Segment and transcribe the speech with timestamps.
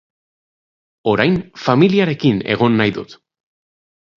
[1.11, 3.15] Orain familiarekin egon nahi dut.